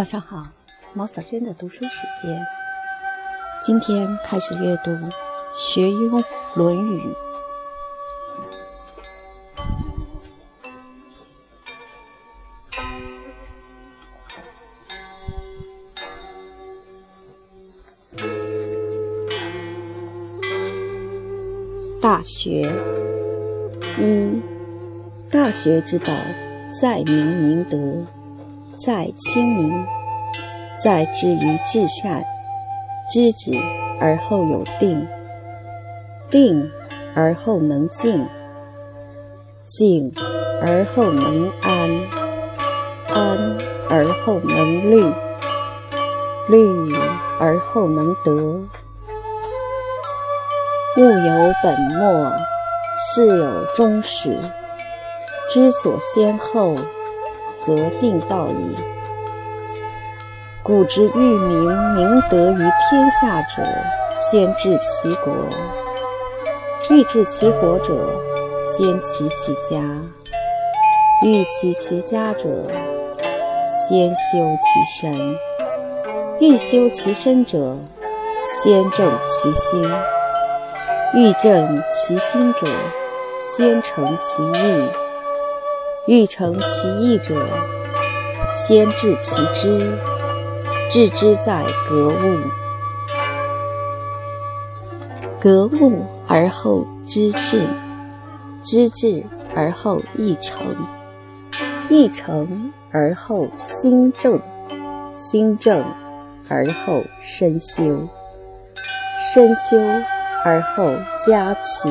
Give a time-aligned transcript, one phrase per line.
[0.00, 0.46] 早上好，
[0.94, 2.46] 毛小娟的读书时间。
[3.62, 4.90] 今天开始阅读
[5.54, 6.24] 《学庸
[6.54, 7.02] 论语》。
[22.00, 22.72] 大学
[23.98, 24.40] 一，
[25.30, 26.14] 大学之道，
[26.80, 28.06] 在明明德。
[28.82, 29.84] 在亲民，
[30.82, 32.24] 在止于至善，
[33.10, 33.52] 知止
[34.00, 35.06] 而后有定，
[36.30, 36.70] 定
[37.14, 38.26] 而后能静，
[39.66, 40.10] 静
[40.62, 41.90] 而后能安，
[43.12, 43.58] 安
[43.90, 45.04] 而后能虑，
[46.48, 46.94] 虑
[47.38, 48.32] 而后能得。
[50.96, 52.32] 物有本末，
[52.96, 54.38] 事有终始，
[55.50, 56.74] 知所先后。
[57.62, 58.76] 则近道矣。
[60.62, 63.62] 古之欲明明德于天下者，
[64.14, 65.32] 先治其国；
[66.90, 67.94] 欲治其国者，
[68.58, 69.80] 先齐其家；
[71.22, 72.48] 欲齐其家者，
[73.66, 75.34] 先修其身；
[76.40, 77.76] 欲修其身者，
[78.42, 79.82] 先正其心；
[81.14, 82.66] 欲正其心者，
[83.38, 85.09] 先诚其意。
[86.06, 87.34] 欲成其意者，
[88.52, 89.98] 先治其知。
[90.90, 92.38] 治之在格物，
[95.40, 97.64] 格物而后知至，
[98.64, 99.22] 知至
[99.54, 100.74] 而后意诚，
[101.88, 104.40] 意诚而后心正，
[105.12, 105.84] 心正
[106.48, 108.08] 而后身修，
[109.32, 109.78] 身修
[110.44, 110.92] 而后
[111.24, 111.88] 家齐，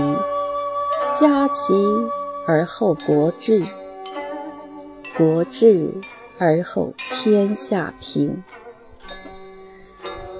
[1.13, 1.73] 家齐
[2.45, 3.65] 而后国治。
[5.19, 5.91] 国治
[6.37, 8.41] 而后天下平。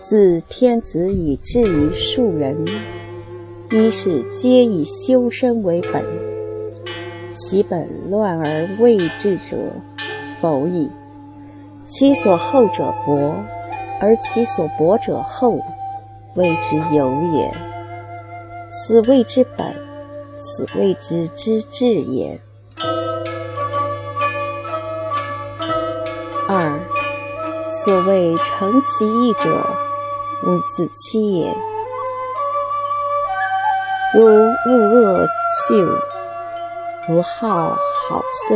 [0.01, 2.65] 自天子以至于庶人，
[3.71, 6.01] 一是皆以修身为本。
[7.33, 9.57] 其本乱而未治者，
[10.39, 10.89] 否矣。
[11.85, 13.35] 其所厚者薄，
[13.99, 15.59] 而其所薄者厚，
[16.35, 17.53] 谓之有也。
[18.71, 19.75] 此谓之本，
[20.39, 22.39] 此谓之之治也。
[27.85, 29.65] 所谓诚其意者，
[30.43, 31.55] 无自欺也。
[34.13, 35.25] 如恶恶
[35.67, 35.75] 秀，
[37.07, 38.55] 如好好色，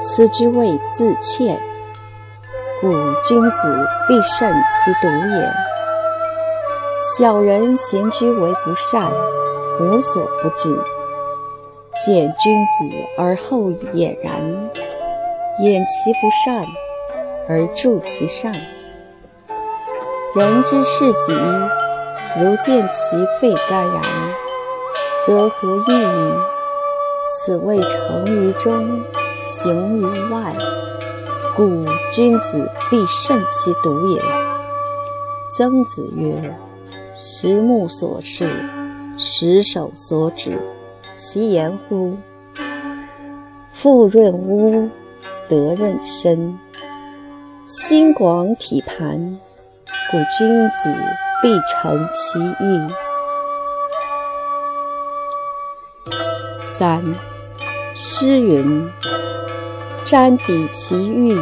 [0.00, 1.60] 此之谓自怯。
[2.80, 2.92] 故
[3.24, 5.52] 君子必慎其独也。
[7.16, 9.10] 小人贤居为不善，
[9.80, 10.80] 无所不至。
[12.06, 14.70] 见君子而后俨然。
[15.58, 16.64] 掩其不善，
[17.50, 18.52] 而助其善。
[20.36, 21.34] 人之视己，
[22.38, 24.04] 如见其肺肝然，
[25.26, 26.32] 则何欲矣？
[27.28, 29.02] 此谓成于中，
[29.42, 30.54] 行于外。
[31.56, 34.22] 故君子必慎其独也。
[35.50, 36.56] 曾子曰
[37.12, 38.48] ：“十目所视，
[39.18, 40.56] 十手所指，
[41.18, 42.16] 其言乎？”
[43.74, 44.88] 富润屋。
[45.48, 46.56] 德润身，
[47.70, 49.38] 心广体盘，
[50.10, 50.92] 故君子
[51.40, 52.80] 必诚其意。
[56.60, 57.00] 三，
[57.94, 58.90] 诗云
[60.04, 61.32] ：“瞻彼其玉，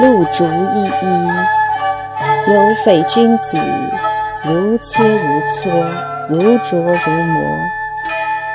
[0.00, 1.28] 露竹依依。
[2.46, 3.58] 有匪君子，
[4.44, 5.90] 如切如磋，
[6.28, 7.42] 如琢如磨。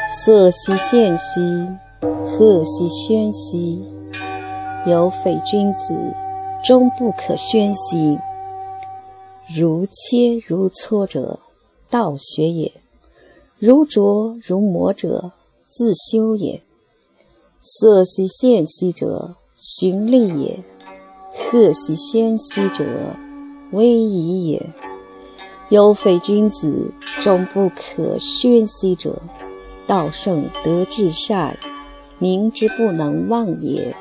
[0.07, 1.67] 色兮宪兮，
[2.01, 3.85] 赫兮喧兮。”
[4.87, 5.93] 有匪君子，
[6.67, 8.19] 终不可宣兮。
[9.47, 11.39] 如切如磋者，
[11.89, 12.73] 道学也；
[13.57, 15.31] 如琢如磨者，
[15.69, 16.61] 自修也。
[17.61, 20.59] 色兮宪兮者，循吏也；
[21.31, 23.15] 赫兮喧兮者，
[23.71, 24.69] 威仪也。
[25.69, 26.91] 有匪君子，
[27.21, 29.21] 终不可宣兮者，
[29.87, 31.57] 道圣德至善，
[32.19, 33.95] 明之不能忘也。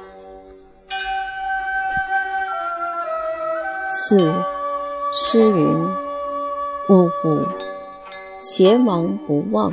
[4.08, 4.32] 四，
[5.12, 5.67] 诗云
[6.88, 7.44] ：“呜呼！
[8.41, 9.73] 前王不忘。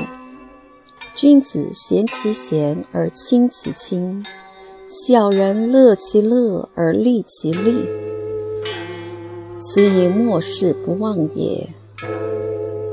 [1.14, 4.26] 君子贤其贤而亲其亲，
[4.88, 7.88] 小人乐其乐而利其利。
[9.60, 11.70] 此以末世不忘也。”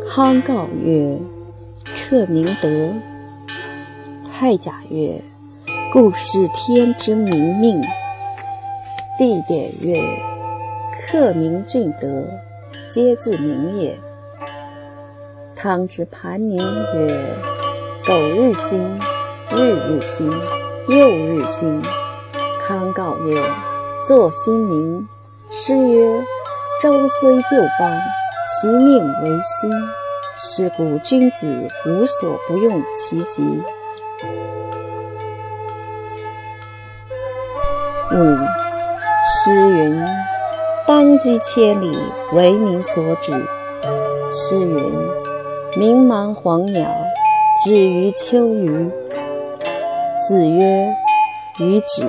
[0.07, 1.19] 康诰曰
[1.97, 2.93] ：“克明德。”
[4.31, 5.23] 太甲曰
[5.91, 7.81] ：“故视天之明命。”
[9.19, 10.30] 地点曰：
[11.09, 12.29] 克明俊德，
[12.91, 13.99] 皆自明也。
[15.57, 16.59] 汤之盘宁
[16.95, 17.37] 曰：
[18.05, 19.01] 苟日新，
[19.51, 20.31] 日日新，
[20.89, 21.83] 又日新。
[22.67, 23.43] 康告曰：
[24.07, 25.09] 作新名。
[25.51, 26.23] 诗曰：
[26.83, 28.01] 周虽旧邦，
[28.61, 29.71] 其命维新。
[30.37, 33.43] 是故君子无所不用其极。
[38.13, 38.17] 五
[39.25, 40.07] 诗云
[40.91, 41.97] ：“当击千里，
[42.33, 43.31] 为民所指。”
[44.29, 44.93] 诗云
[45.79, 46.91] ：“明茫黄鸟，
[47.65, 48.91] 止于秋鱼。”
[50.27, 50.93] 子曰
[51.63, 52.09] ：“予止，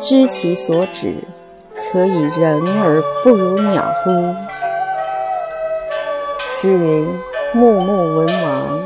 [0.00, 1.16] 知其所止，
[1.74, 4.10] 可以人而不如鸟乎？”
[6.48, 7.04] 诗云
[7.52, 8.80] ：“穆穆文王，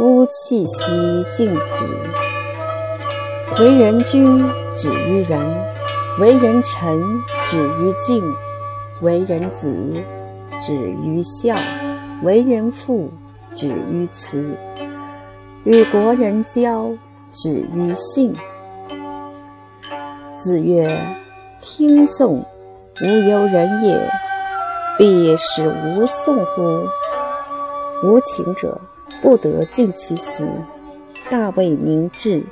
[0.00, 1.86] 乌气息静止。”
[3.64, 5.40] 为人君，止于仁。
[6.20, 7.00] 为人臣，
[7.44, 8.20] 止于敬；
[9.00, 9.92] 为人子，
[10.60, 11.54] 止于孝；
[12.22, 13.08] 为人父，
[13.54, 14.40] 止于慈；
[15.64, 16.90] 与国人交，
[17.32, 18.34] 止于信。
[20.36, 20.98] 子曰
[21.62, 22.44] ：“听讼，
[23.02, 23.98] 无由人也；
[24.96, 26.84] 必使无讼乎？
[28.02, 28.80] 无情者，
[29.22, 30.46] 不得尽其辞。
[31.30, 32.44] 大为明志，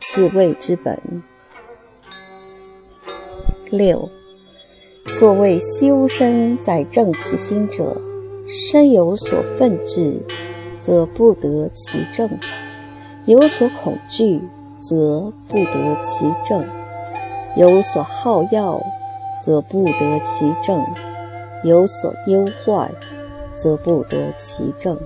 [0.00, 1.00] 此谓之本。”
[3.70, 4.10] 六，
[5.10, 7.96] 所谓修身在正其心者，
[8.46, 10.14] 身有所愤志，
[10.78, 12.28] 则不得其正；
[13.26, 14.40] 有所恐惧，
[14.78, 16.62] 则不得其正；
[17.56, 18.80] 有所好要，
[19.44, 20.78] 则不得其正；
[21.64, 22.88] 有所忧患，
[23.56, 24.96] 则不得其正。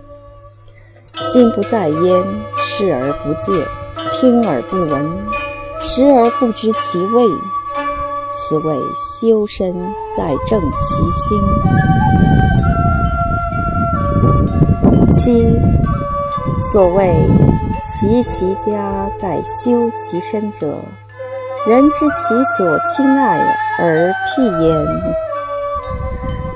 [1.17, 2.25] 心不在焉，
[2.59, 3.55] 视而不见，
[4.13, 5.11] 听而不闻，
[5.81, 7.25] 食而不知其味。
[8.37, 9.73] 此谓修身
[10.17, 11.39] 在正其心。
[15.11, 15.59] 七，
[16.73, 17.15] 所谓
[17.81, 20.75] 齐其家在修其身者，
[21.67, 24.87] 人知其所亲爱而辟焉，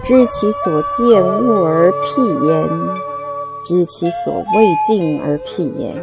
[0.03, 2.69] 知其所见恶而辟焉，
[3.65, 5.95] 知其所未敬而辟焉，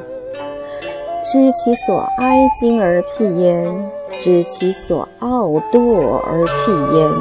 [1.23, 3.91] 知其所哀矜而辟焉。
[4.19, 7.11] 知其所傲惰而辟焉，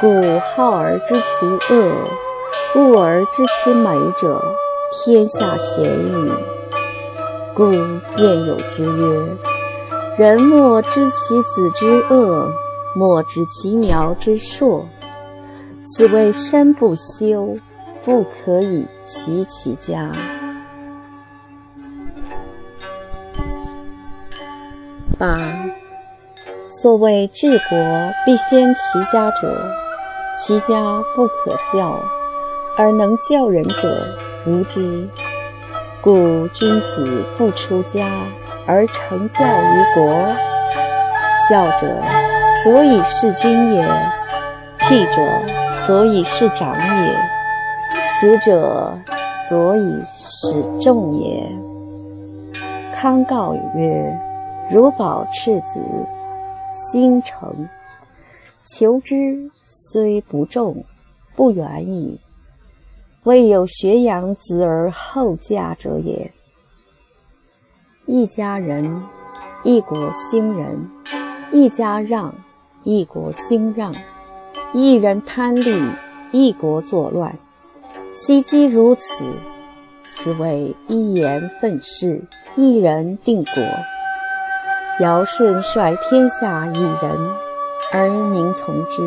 [0.00, 1.92] 故好而知其恶，
[2.74, 4.42] 恶而知其美者，
[4.90, 6.32] 天下鲜矣。
[7.54, 7.72] 故
[8.16, 9.36] 谚有之曰
[10.18, 12.52] ：“人莫知其子之恶，
[12.94, 14.86] 莫知其苗之硕。”
[15.84, 17.54] 此谓身不修，
[18.04, 20.10] 不可以齐其家。
[25.18, 25.38] 八，
[26.86, 27.76] 所谓治国
[28.24, 29.60] 必先齐家者，
[30.36, 31.98] 齐家不可教，
[32.78, 34.06] 而能教人者
[34.46, 35.08] 无之。
[36.00, 38.06] 故君子不出家
[38.68, 40.28] 而成教于国。
[41.48, 41.88] 孝者，
[42.62, 43.84] 所以事君也；
[44.78, 45.20] 悌者，
[45.74, 47.12] 所以事长也；
[48.20, 48.96] 慈者，
[49.48, 51.50] 所以使众也。
[52.94, 54.16] 康告曰。
[54.68, 55.80] 如保赤子，
[56.72, 57.68] 心诚，
[58.64, 60.84] 求之虽不重，
[61.34, 62.20] 不远矣。
[63.24, 66.30] 未有学养子而后嫁者也。
[68.04, 69.02] 一家人，
[69.64, 70.88] 一国兴仁；
[71.50, 72.34] 一家让，
[72.84, 73.92] 一国兴让；
[74.72, 75.82] 一人贪利，
[76.30, 77.36] 一国作乱。
[78.14, 79.28] 其机如此，
[80.04, 82.22] 此谓一言愤世，
[82.54, 83.62] 一人定国。
[84.98, 87.30] 尧舜率天下以仁，
[87.92, 89.02] 而民从之；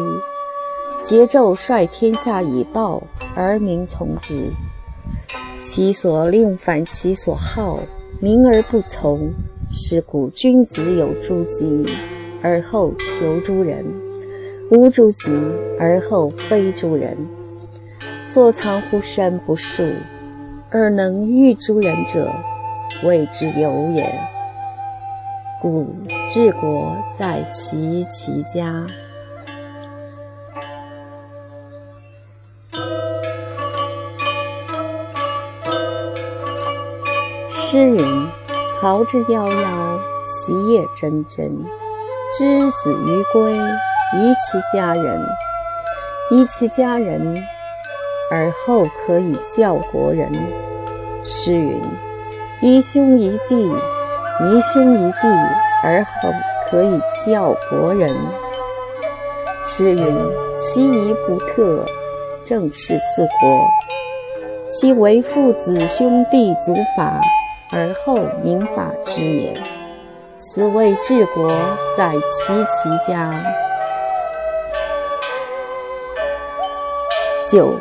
[1.03, 3.01] 桀纣率天下以暴，
[3.35, 4.51] 而民从之。
[5.63, 7.79] 其所令反其所好，
[8.19, 9.31] 民而不从。
[9.73, 11.85] 是故君子有诸己，
[12.43, 13.83] 而后求诸人；
[14.69, 15.31] 无诸己，
[15.79, 17.17] 而后非诸人。
[18.21, 19.93] 所藏乎身不恕，
[20.69, 22.31] 而能御诸人者，
[23.03, 24.11] 谓之有也。
[25.61, 25.93] 故
[26.29, 28.87] 治国在齐其家。
[37.49, 38.27] 诗云
[38.79, 41.51] ：“桃之夭夭，其叶蓁蓁。
[42.37, 45.25] 之子于归，宜其家人。
[46.31, 47.37] 宜其家人，
[48.31, 50.31] 而后可以教国人。”
[51.25, 51.81] 诗云
[52.61, 53.69] ：“宜兄宜弟。”
[54.41, 55.27] 宜兄宜弟，
[55.83, 56.11] 而后
[56.69, 58.09] 可以教国人。
[59.65, 60.17] 诗云
[60.57, 61.83] ：“其仪不特，
[62.45, 63.67] 正是四国。
[64.69, 67.19] 其为父子兄弟祖法，
[67.71, 69.53] 而后民法之也。
[70.37, 71.51] 此谓治国
[71.97, 73.33] 在齐其家。”
[77.51, 77.73] 九，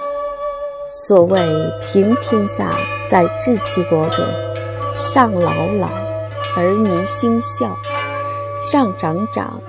[1.06, 1.38] 所谓
[1.80, 2.72] 平天下
[3.08, 4.26] 在治其国者，
[4.94, 5.88] 上老老
[6.60, 7.78] 而民心孝，
[8.60, 9.60] 上长长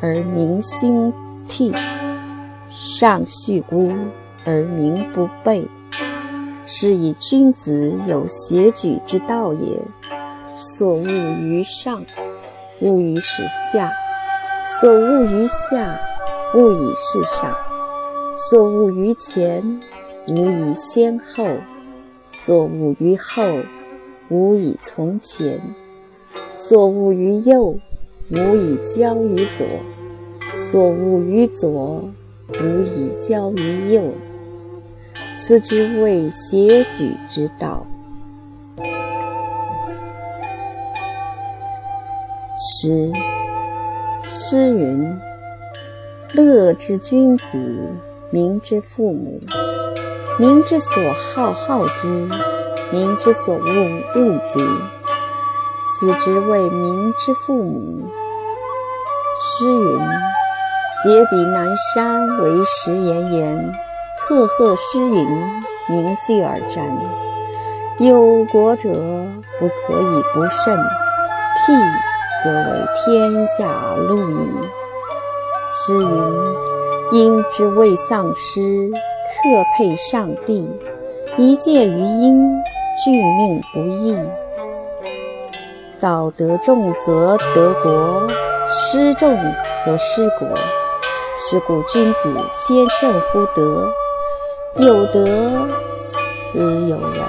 [0.00, 1.12] 而民心
[1.48, 1.74] 悌，
[2.70, 3.92] 上恤孤
[4.44, 5.66] 而民不悖。
[6.64, 9.82] 是以君子有协举之道也。
[10.56, 12.04] 所恶于上，
[12.78, 13.90] 恶以使下；
[14.64, 15.98] 所恶于下，
[16.54, 17.52] 恶以事上。
[18.36, 19.80] 所恶于前，
[20.28, 21.56] 无以先后；
[22.28, 23.42] 所恶于后，
[24.28, 25.58] 无以从前；
[26.72, 27.76] 所恶于右，
[28.30, 29.66] 无以交于左；
[30.54, 31.68] 所恶于左，
[32.48, 34.02] 无以交于右。
[35.36, 37.84] 此之谓邪举之道。
[42.58, 43.12] 诗，
[44.24, 45.14] 诗云
[46.32, 47.90] ：“乐之君子。”
[48.32, 49.38] 民之父母，
[50.40, 52.08] 民之所好好之，
[52.90, 53.60] 民之所恶
[54.14, 54.58] 恶之，
[56.02, 58.10] 子之谓民之父母。
[59.38, 60.00] 诗云
[61.04, 63.56] ：“结彼南山，为石岩岩；
[64.18, 65.28] 赫赫诗云，
[65.86, 66.82] 名聚而瞻。
[67.98, 68.90] 有国者，
[69.60, 70.76] 不可以不慎。
[70.76, 71.72] 辟，
[72.42, 74.50] 则为天下路矣。”
[75.70, 76.32] 诗云。
[77.12, 80.68] 因之未丧失，克配上帝，
[81.36, 82.52] 一介于阴，
[83.04, 84.16] 君命不易。
[86.02, 88.26] 道德重则得国，
[88.66, 89.38] 失重
[89.80, 90.48] 则失国。
[91.36, 93.88] 是故君子先胜乎德。
[94.78, 95.24] 有德
[95.92, 96.18] 此
[96.88, 97.24] 有人，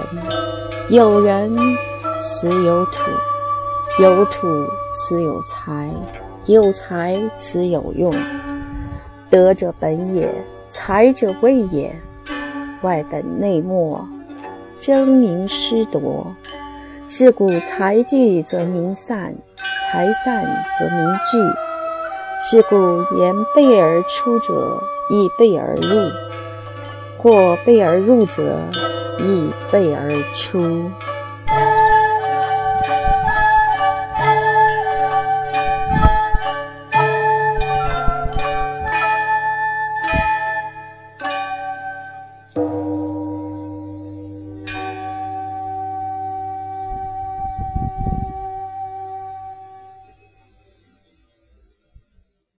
[0.89, 1.55] 有人
[2.19, 3.03] 此有土，
[3.99, 4.47] 有土
[4.95, 5.87] 此有财，
[6.47, 8.11] 有财此有用。
[9.29, 10.33] 德者本也，
[10.67, 11.95] 才者位也。
[12.81, 14.03] 外本内末，
[14.79, 16.25] 争名失夺。
[17.15, 19.36] 是故财聚则民散，
[19.84, 20.43] 财散
[20.79, 21.38] 则民聚。
[22.41, 22.75] 是故
[23.20, 26.10] 言备而出者，亦备而入；
[27.15, 28.58] 或备而入者，
[29.20, 30.89] 亦备而出。